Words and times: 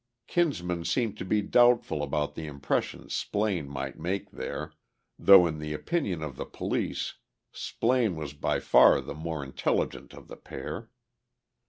Kinsman 0.25 0.83
seemed 0.83 1.15
to 1.19 1.25
be 1.25 1.43
doubtful 1.43 2.01
about 2.01 2.33
the 2.33 2.47
impression 2.47 3.07
Splaine 3.07 3.67
might 3.67 3.99
make 3.99 4.31
there, 4.31 4.73
though 5.19 5.45
in 5.45 5.59
the 5.59 5.73
opinion 5.73 6.23
of 6.23 6.37
the 6.37 6.45
police 6.47 7.17
Splaine 7.51 8.15
was 8.15 8.33
by 8.33 8.59
far 8.59 8.99
the 8.99 9.13
more 9.13 9.43
intelligent 9.43 10.15
of 10.15 10.27
the 10.27 10.37
pair. 10.37 10.89